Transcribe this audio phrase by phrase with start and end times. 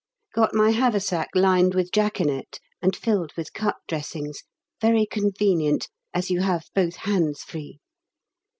[0.33, 4.41] Got my haversack lined with jaconet and filled with cut dressings,
[4.81, 7.77] very convenient, as you have both hands free.